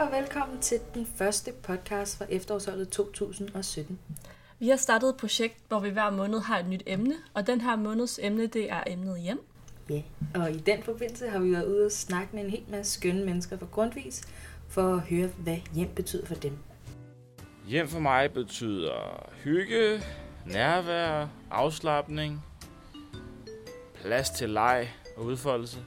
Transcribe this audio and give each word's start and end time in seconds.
og 0.00 0.12
velkommen 0.12 0.60
til 0.60 0.80
den 0.94 1.06
første 1.06 1.52
podcast 1.62 2.18
fra 2.18 2.24
efterårsholdet 2.28 2.88
2017. 2.88 3.98
Vi 4.58 4.68
har 4.68 4.76
startet 4.76 5.08
et 5.08 5.16
projekt, 5.16 5.54
hvor 5.68 5.80
vi 5.80 5.90
hver 5.90 6.10
måned 6.10 6.40
har 6.40 6.58
et 6.58 6.68
nyt 6.68 6.82
emne, 6.86 7.14
og 7.34 7.46
den 7.46 7.60
her 7.60 7.76
måneds 7.76 8.18
emne, 8.22 8.46
det 8.46 8.70
er 8.70 8.82
emnet 8.86 9.20
hjem. 9.20 9.40
Ja, 9.90 10.02
og 10.34 10.50
i 10.50 10.58
den 10.58 10.82
forbindelse 10.82 11.28
har 11.28 11.38
vi 11.38 11.52
været 11.52 11.66
ude 11.66 11.86
og 11.86 11.92
snakke 11.92 12.36
med 12.36 12.44
en 12.44 12.50
hel 12.50 12.64
masse 12.68 12.92
skønne 12.92 13.24
mennesker 13.24 13.58
fra 13.58 13.66
Grundvis, 13.72 14.22
for 14.68 14.94
at 14.94 15.00
høre, 15.00 15.26
hvad 15.26 15.56
hjem 15.74 15.88
betyder 15.94 16.26
for 16.26 16.34
dem. 16.34 16.58
Hjem 17.68 17.88
for 17.88 18.00
mig 18.00 18.32
betyder 18.32 19.28
hygge, 19.44 20.02
nærvær, 20.46 21.28
afslappning, 21.50 22.44
plads 23.94 24.30
til 24.30 24.50
leg 24.50 24.88
og 25.16 25.24
udfoldelse, 25.24 25.78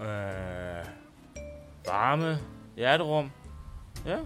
øh, 0.00 0.86
varme, 1.86 2.38
hjerterum. 2.80 3.30
Ja. 4.06 4.18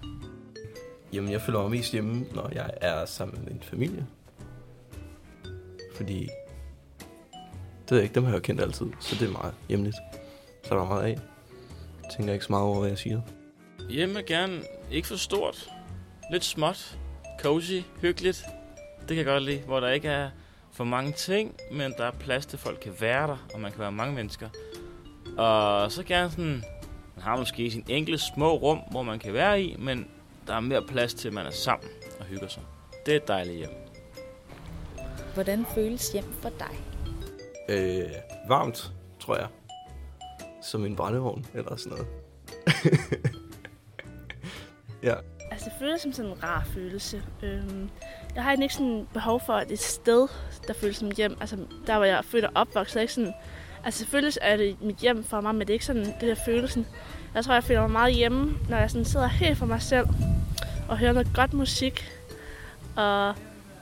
Jamen, 1.12 1.32
jeg 1.32 1.40
føler 1.40 1.62
mig 1.62 1.70
mest 1.70 1.92
hjemme, 1.92 2.26
når 2.34 2.50
jeg 2.54 2.70
er 2.80 3.04
sammen 3.04 3.38
med 3.38 3.52
min 3.52 3.62
familie. 3.62 4.06
Fordi, 5.96 6.28
det 7.82 7.90
ved 7.90 7.98
jeg 7.98 8.02
ikke, 8.02 8.14
dem 8.14 8.24
har 8.24 8.30
jeg 8.30 8.36
jo 8.36 8.42
kendt 8.42 8.60
altid, 8.60 8.86
så 9.00 9.16
det 9.20 9.28
er 9.28 9.32
meget 9.32 9.54
hjemligt. 9.68 9.96
Så 10.64 10.74
er 10.74 10.78
der 10.78 10.86
meget 10.86 11.02
af. 11.02 11.18
Jeg 12.02 12.10
tænker 12.16 12.32
ikke 12.32 12.44
så 12.44 12.52
meget 12.52 12.64
over, 12.64 12.78
hvad 12.78 12.88
jeg 12.88 12.98
siger. 12.98 13.20
Hjemme 13.90 14.18
er 14.18 14.22
gerne 14.22 14.62
ikke 14.90 15.08
for 15.08 15.16
stort. 15.16 15.70
Lidt 16.30 16.44
småt, 16.44 16.98
cozy, 17.40 17.80
hyggeligt. 18.00 18.44
Det 18.98 19.08
kan 19.08 19.16
jeg 19.16 19.26
godt 19.26 19.42
lide, 19.42 19.58
hvor 19.58 19.80
der 19.80 19.88
ikke 19.88 20.08
er 20.08 20.30
for 20.72 20.84
mange 20.84 21.12
ting, 21.12 21.54
men 21.72 21.94
der 21.98 22.04
er 22.04 22.10
plads 22.10 22.46
til, 22.46 22.56
at 22.56 22.60
folk 22.60 22.78
kan 22.82 22.92
være 23.00 23.26
der, 23.26 23.46
og 23.54 23.60
man 23.60 23.70
kan 23.70 23.80
være 23.80 23.92
mange 23.92 24.14
mennesker. 24.14 24.48
Og 25.36 25.92
så 25.92 26.02
gerne 26.02 26.30
sådan, 26.30 26.64
man 27.16 27.22
har 27.22 27.36
måske 27.36 27.70
sin 27.70 27.84
enkelte 27.88 28.24
små 28.24 28.56
rum, 28.56 28.78
hvor 28.90 29.02
man 29.02 29.18
kan 29.18 29.32
være 29.32 29.62
i, 29.62 29.76
men 29.78 30.08
der 30.46 30.54
er 30.54 30.60
mere 30.60 30.82
plads 30.82 31.14
til, 31.14 31.28
at 31.28 31.34
man 31.34 31.46
er 31.46 31.50
sammen 31.50 31.88
og 32.20 32.26
hygger 32.26 32.48
sig. 32.48 32.62
Det 33.06 33.12
er 33.12 33.16
et 33.16 33.28
dejligt 33.28 33.56
hjem. 33.56 33.70
Hvordan 35.34 35.66
føles 35.74 36.12
hjem 36.12 36.24
for 36.42 36.48
dig? 36.48 36.76
Øh, 37.68 38.10
varmt, 38.48 38.92
tror 39.20 39.36
jeg. 39.36 39.46
Som 40.62 40.84
en 40.84 40.96
brændeovn, 40.96 41.46
eller 41.54 41.76
sådan 41.76 41.98
noget. 41.98 42.06
ja. 45.08 45.14
Altså, 45.50 45.70
det 45.70 45.78
føles 45.78 46.00
som 46.02 46.12
sådan 46.12 46.30
en 46.30 46.42
rar 46.42 46.64
følelse. 46.74 47.22
Øhm, 47.42 47.90
jeg 48.34 48.42
har 48.42 48.52
ikke 48.52 48.74
sådan 48.74 49.08
behov 49.12 49.40
for 49.40 49.52
et 49.52 49.78
sted, 49.78 50.28
der 50.66 50.74
føles 50.74 50.96
som 50.96 51.10
hjem. 51.16 51.36
Altså, 51.40 51.56
der 51.86 51.96
hvor 51.96 52.04
jeg 52.04 52.18
er 52.18 52.22
født 52.22 52.44
og 52.44 52.52
opvokset, 52.54 52.96
er 52.96 53.00
ikke 53.00 53.12
sådan... 53.12 53.34
Altså, 53.84 53.98
selvfølgelig 53.98 54.32
er 54.42 54.56
det 54.56 54.76
mit 54.82 54.96
hjem 54.96 55.24
for 55.24 55.40
mig, 55.40 55.54
men 55.54 55.60
det 55.60 55.70
er 55.70 55.74
ikke 55.74 55.84
sådan 55.84 56.04
det 56.04 56.20
der 56.20 56.34
følelsen. 56.44 56.86
Jeg 57.34 57.44
tror, 57.44 57.54
jeg 57.54 57.64
føler 57.64 57.80
mig 57.80 57.90
meget 57.90 58.14
hjemme, 58.14 58.56
når 58.68 58.76
jeg 58.76 58.90
sådan 58.90 59.04
sidder 59.04 59.26
helt 59.26 59.58
for 59.58 59.66
mig 59.66 59.82
selv 59.82 60.06
og 60.88 60.98
hører 60.98 61.12
noget 61.12 61.28
godt 61.34 61.52
musik 61.52 62.10
og 62.96 63.34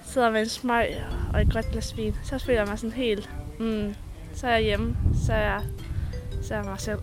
sidder 0.04 0.30
med 0.30 0.40
en 0.40 0.48
smøg 0.48 0.86
og 1.34 1.40
et 1.40 1.52
godt 1.52 1.70
glas 1.70 1.96
vin. 1.96 2.14
Så 2.24 2.38
føler 2.38 2.58
jeg 2.58 2.68
mig 2.68 2.78
sådan 2.78 2.92
helt, 2.92 3.30
mm, 3.58 3.94
så 4.34 4.46
er 4.46 4.50
jeg 4.50 4.62
hjemme, 4.62 4.96
så 5.26 5.32
er 5.32 5.38
jeg, 5.38 5.62
så 6.42 6.54
er 6.54 6.58
jeg 6.58 6.66
mig 6.66 6.80
selv. 6.80 7.00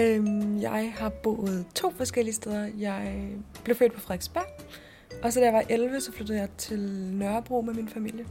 Øhm, 0.00 0.60
jeg 0.60 0.92
har 0.98 1.08
boet 1.08 1.66
to 1.74 1.92
forskellige 1.96 2.34
steder. 2.34 2.68
Jeg 2.78 3.28
blev 3.64 3.76
født 3.76 3.92
på 3.92 4.00
Frederiksberg, 4.00 4.46
og 5.22 5.32
så 5.32 5.40
da 5.40 5.44
jeg 5.44 5.54
var 5.54 5.64
11, 5.68 6.00
så 6.00 6.12
flyttede 6.12 6.38
jeg 6.38 6.48
til 6.58 6.80
Nørrebro 7.12 7.60
med 7.60 7.74
min 7.74 7.88
familie. 7.88 8.24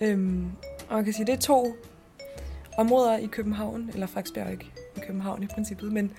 Øhm, 0.00 0.50
og 0.88 0.94
man 0.94 1.04
kan 1.04 1.12
sige, 1.12 1.26
det 1.26 1.34
er 1.34 1.38
to 1.38 1.76
områder 2.80 3.16
i 3.16 3.26
København, 3.26 3.90
eller 3.92 4.06
Frederiksberg 4.06 4.52
ikke 4.52 4.72
i 4.96 5.00
København 5.00 5.42
i 5.42 5.46
princippet, 5.46 5.92
men 5.92 6.12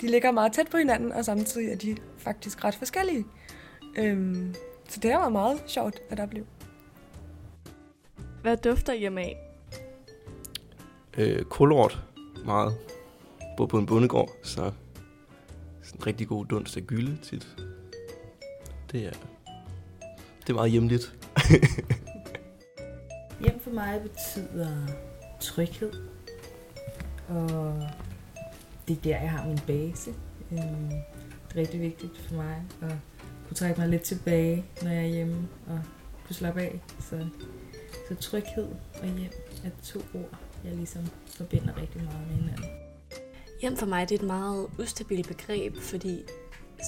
de 0.00 0.06
ligger 0.06 0.30
meget 0.30 0.52
tæt 0.52 0.68
på 0.70 0.76
hinanden, 0.76 1.12
og 1.12 1.24
samtidig 1.24 1.72
er 1.72 1.76
de 1.76 1.96
faktisk 2.18 2.64
ret 2.64 2.74
forskellige. 2.74 3.24
Øhm, 3.98 4.54
så 4.88 5.00
det 5.00 5.12
har 5.12 5.18
været 5.18 5.32
meget 5.32 5.62
sjovt 5.66 6.00
at 6.10 6.20
opleve. 6.20 6.46
Hvad 8.42 8.56
dufter 8.56 8.94
hjemme 8.94 9.20
af? 9.20 9.36
Øh, 11.18 11.42
kulort, 11.42 12.02
meget. 12.44 12.74
Bor 13.56 13.66
på 13.66 13.78
en 13.78 13.86
bondegård, 13.86 14.30
så 14.42 14.72
sådan 15.82 16.00
en 16.00 16.06
rigtig 16.06 16.28
god 16.28 16.46
dunst 16.46 16.76
af 16.76 16.82
gylde 16.82 17.18
tit. 17.22 17.56
Det 18.92 19.06
er, 19.06 19.12
det 20.40 20.50
er 20.50 20.54
meget 20.54 20.70
hjemligt. 20.70 21.14
Hjem 23.44 23.60
for 23.60 23.70
mig 23.70 24.00
betyder 24.02 24.86
tryghed, 25.40 25.92
og 27.28 27.74
det 28.88 28.96
er 28.96 29.00
der, 29.00 29.20
jeg 29.20 29.30
har 29.30 29.46
min 29.46 29.60
base. 29.66 30.10
Øhm, 30.52 30.88
det 31.48 31.56
er 31.56 31.56
rigtig 31.56 31.80
vigtigt 31.80 32.18
for 32.18 32.34
mig 32.34 32.62
at 32.82 32.92
kunne 33.48 33.54
trække 33.54 33.80
mig 33.80 33.88
lidt 33.88 34.02
tilbage, 34.02 34.64
når 34.82 34.90
jeg 34.90 35.02
er 35.02 35.08
hjemme, 35.08 35.48
og 35.66 35.80
kunne 36.26 36.36
slappe 36.36 36.60
af. 36.60 36.80
Så, 37.00 37.26
så 38.08 38.14
tryghed 38.14 38.68
og 39.02 39.06
hjem 39.06 39.32
er 39.64 39.70
to 39.82 39.98
ord, 40.14 40.38
jeg 40.64 40.76
ligesom 40.76 41.02
forbinder 41.26 41.76
rigtig 41.76 42.02
meget 42.02 42.26
med 42.28 42.36
hinanden. 42.36 42.64
Hjem 43.60 43.76
for 43.76 43.86
mig 43.86 44.08
det 44.08 44.14
er 44.14 44.18
et 44.18 44.26
meget 44.26 44.66
ustabilt 44.78 45.28
begreb, 45.28 45.76
fordi 45.76 46.22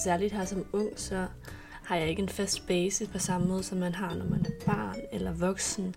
særligt 0.03 0.33
her 0.33 0.45
som 0.45 0.65
ung, 0.73 0.89
så 0.95 1.27
har 1.83 1.95
jeg 1.95 2.09
ikke 2.09 2.21
en 2.21 2.29
fast 2.29 2.67
base 2.67 3.07
på 3.07 3.19
samme 3.19 3.47
måde, 3.47 3.63
som 3.63 3.77
man 3.77 3.95
har, 3.95 4.15
når 4.15 4.25
man 4.25 4.45
er 4.45 4.65
barn 4.65 4.99
eller 5.11 5.31
voksen. 5.31 5.95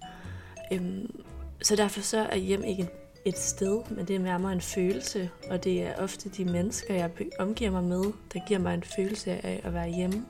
Øhm, 0.73 1.25
så 1.63 1.77
derfor 1.77 2.01
så 2.01 2.19
er 2.19 2.37
hjem 2.37 2.65
ikke 2.65 2.83
et- 2.83 2.89
et 3.25 3.39
sted, 3.39 3.83
men 3.91 4.07
det 4.07 4.17
er 4.17 4.21
nærmere 4.21 4.53
en 4.53 4.61
følelse, 4.61 5.31
og 5.51 5.65
det 5.65 5.83
er 5.83 5.95
ofte 5.99 6.29
de 6.29 6.45
mennesker, 6.45 6.95
jeg 6.95 7.11
omgiver 7.39 7.71
mig 7.71 7.85
med, 7.85 8.03
der 8.35 8.47
giver 8.47 8.61
mig 8.61 8.75
en 8.75 8.83
følelse 8.83 9.31
af 9.31 9.61
at 9.65 9.75
være 9.75 9.89
hjemme. 9.89 10.25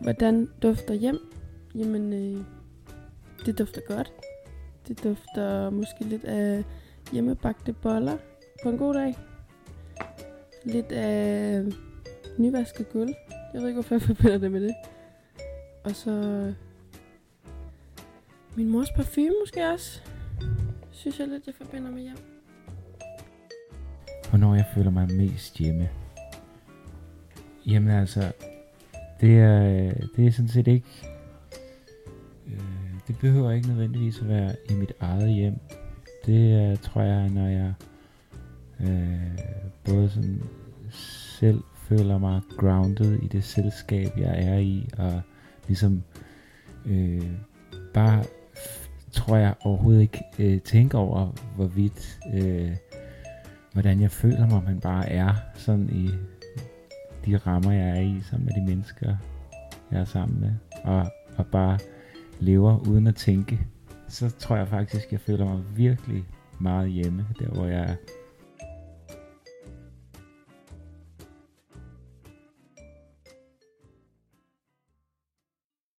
Hvordan 0.00 0.48
dufter 0.62 0.94
hjem? 0.94 1.18
Jamen, 1.74 2.12
øh, 2.12 2.44
det 3.46 3.58
dufter 3.58 3.80
godt. 3.88 4.12
Det 4.88 5.04
dufter 5.04 5.70
måske 5.70 6.04
lidt 6.04 6.24
af 6.24 6.64
hjemmebagte 7.12 7.72
boller 7.72 8.16
på 8.62 8.68
en 8.70 8.78
god 8.78 8.94
dag. 8.94 9.14
Lidt 10.64 10.92
af 10.92 11.62
nyvasket 12.38 12.88
gulv. 12.92 13.14
Jeg 13.54 13.60
ved 13.60 13.68
ikke, 13.68 13.76
hvorfor 13.76 13.94
jeg 13.94 14.02
forbinder 14.02 14.38
det 14.38 14.52
med 14.52 14.60
det. 14.60 14.74
Og 15.84 15.90
så 15.96 16.10
min 18.56 18.68
mors 18.68 18.90
parfume 18.96 19.34
måske 19.42 19.70
også. 19.72 20.00
Synes 20.90 21.18
jeg 21.18 21.28
lidt, 21.28 21.46
jeg 21.46 21.54
forbinder 21.54 21.90
med 21.90 22.02
hjem. 22.02 22.16
Hvornår 24.28 24.54
jeg 24.54 24.66
føler 24.74 24.90
mig 24.90 25.12
mest 25.12 25.58
hjemme? 25.58 25.88
Jamen 27.66 27.90
altså, 27.90 28.32
det 29.20 29.38
er, 29.38 29.92
det 30.16 30.26
er 30.26 30.30
sådan 30.30 30.48
set 30.48 30.66
ikke... 30.66 30.86
Øh, 32.46 32.60
det 33.08 33.18
behøver 33.18 33.52
ikke 33.52 33.68
nødvendigvis 33.68 34.20
at 34.20 34.28
være 34.28 34.56
i 34.70 34.74
mit 34.74 34.92
eget 35.00 35.34
hjem. 35.34 35.58
Det 36.26 36.52
er, 36.52 36.76
tror 36.76 37.02
jeg, 37.02 37.28
når 37.28 37.46
jeg 37.46 37.74
øh, 38.80 39.38
både 39.84 40.10
sådan 40.10 40.42
selv 41.38 41.60
føler 41.74 42.18
mig 42.18 42.40
grounded 42.56 43.22
i 43.22 43.26
det 43.26 43.44
selskab, 43.44 44.10
jeg 44.16 44.44
er 44.44 44.58
i, 44.58 44.88
og 44.98 45.22
ligesom 45.66 46.02
øh, 46.86 47.30
bare 47.94 48.24
tror 49.14 49.36
jeg 49.36 49.54
overhovedet 49.60 50.00
ikke 50.00 50.24
øh, 50.38 50.60
tænker 50.60 50.98
over, 50.98 51.32
hvorvidt, 51.56 52.20
øh, 52.34 52.70
hvordan 53.72 54.00
jeg 54.00 54.10
føler 54.10 54.46
mig, 54.46 54.62
man 54.64 54.80
bare 54.80 55.08
er 55.08 55.34
sådan 55.54 55.88
i 55.92 56.10
de 57.26 57.36
rammer, 57.36 57.72
jeg 57.72 57.88
er 57.88 58.00
i, 58.00 58.22
sammen 58.30 58.46
med 58.46 58.62
de 58.62 58.70
mennesker, 58.70 59.16
jeg 59.90 60.00
er 60.00 60.04
sammen 60.04 60.40
med, 60.40 60.52
og, 60.84 61.06
og 61.36 61.46
bare 61.46 61.78
lever 62.40 62.88
uden 62.88 63.06
at 63.06 63.14
tænke, 63.14 63.60
så 64.08 64.30
tror 64.30 64.56
jeg 64.56 64.68
faktisk, 64.68 65.12
jeg 65.12 65.20
føler 65.20 65.44
mig 65.44 65.62
virkelig 65.76 66.24
meget 66.58 66.90
hjemme, 66.90 67.26
der 67.38 67.48
hvor 67.48 67.66
jeg 67.66 67.80
er. 67.80 67.94